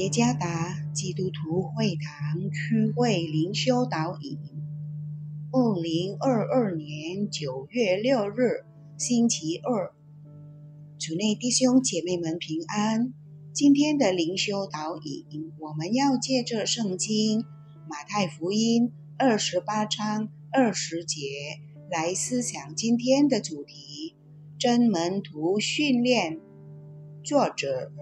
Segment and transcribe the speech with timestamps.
[0.00, 4.38] 耶加达基督徒会堂区会灵修导引，
[5.52, 8.64] 二零二二年九月六日，
[8.96, 9.92] 星期二，
[10.98, 13.12] 主内弟兄姐妹们平安。
[13.52, 17.44] 今天的灵修导引，我们要借着圣经
[17.86, 21.20] 马太福音二十八章二十节
[21.90, 24.14] 来思想今天的主题：
[24.58, 26.40] 真门徒训练。
[27.22, 27.92] 作者。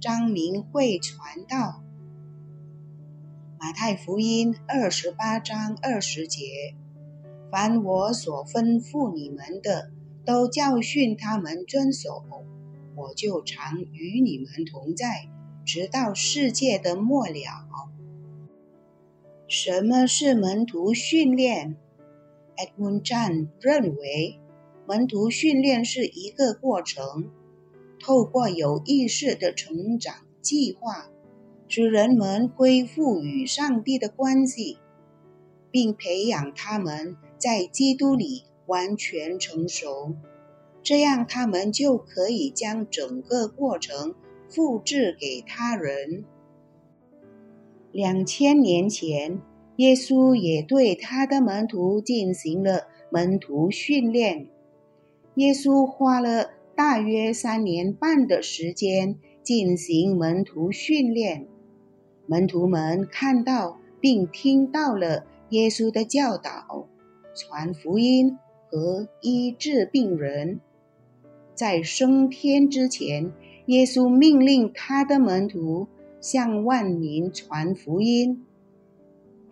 [0.00, 1.82] 张明慧传道，
[3.58, 6.76] 马太福音二十八章二十节：
[7.50, 9.90] 凡我所吩咐你们的，
[10.24, 12.22] 都教训他们遵守，
[12.94, 15.28] 我就常与你们同在，
[15.64, 17.66] 直到世界的末了。
[19.48, 21.74] 什么是门徒训练
[22.56, 24.38] ？Edmund Zhang 认为，
[24.86, 27.32] 门徒训练是一个过程。
[28.00, 31.10] 透过有意识的成长计划，
[31.66, 34.78] 使人们恢复与上帝的关系，
[35.70, 40.14] 并培养他们在基督里完全成熟，
[40.82, 44.14] 这样他们就可以将整个过程
[44.48, 46.24] 复制给他人。
[47.92, 49.40] 两千年前，
[49.76, 54.48] 耶稣也对他的门徒进行了门徒训练。
[55.34, 56.50] 耶稣花了。
[56.78, 61.48] 大约三年半的时间进行门徒训练，
[62.28, 66.86] 门徒们看到并听到了耶稣的教导、
[67.34, 68.38] 传福音
[68.70, 70.60] 和医治病人。
[71.52, 73.32] 在升天之前，
[73.66, 75.88] 耶稣命令他的门徒
[76.20, 78.46] 向万民传福音，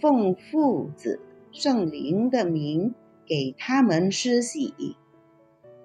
[0.00, 1.18] 奉父子
[1.50, 2.94] 圣灵的名
[3.26, 4.72] 给他们施洗。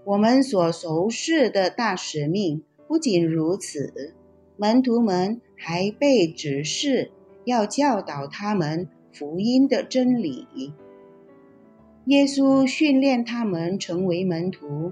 [0.05, 4.13] 我们所熟识的大使命不仅如此，
[4.57, 7.11] 门徒们还被指示
[7.45, 10.73] 要教导他们福音的真理。
[12.07, 14.91] 耶稣训练他们成为门徒，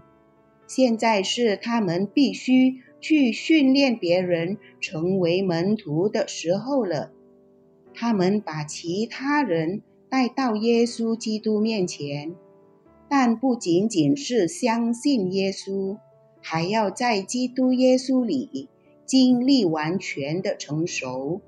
[0.66, 7.11] 现在是他们必须去训练别人成为门徒的时候了。
[7.94, 12.33] 他们把其他人带到耶稣基督面前。
[13.13, 15.97] 但不仅仅是相信耶稣，
[16.39, 18.69] 还要在基督耶稣里
[19.05, 21.41] 经历完全的成熟。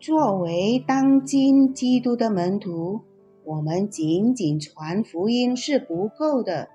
[0.00, 3.02] 作为当今基督的门徒，
[3.44, 6.68] 我们仅仅传福音是不够的，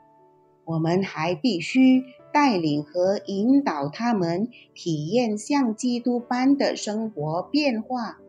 [0.63, 8.19] 我们还必须带领和引导他们体验像基督般的生活变化。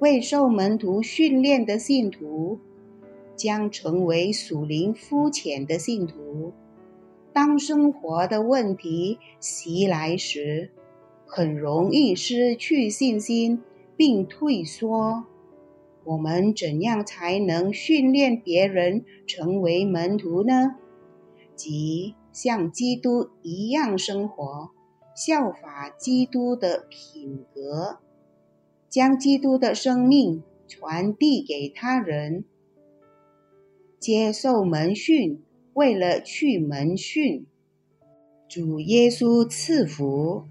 [0.00, 2.58] 未受门徒训练的信徒。
[3.36, 6.52] 将成为属灵肤浅的信徒。
[7.32, 10.70] 当生活的问题袭来时，
[11.26, 13.62] 很容易失去信心
[13.96, 15.24] 并退缩。
[16.04, 20.76] 我们怎样才能训练别人成为门徒呢？
[21.54, 24.70] 即像基督一样生活，
[25.16, 27.98] 效法基督的品格，
[28.88, 32.44] 将基督的生命传递给他人。
[34.06, 35.42] 接受门训，
[35.74, 37.44] 为了去门训。
[38.48, 40.44] 主耶稣赐福。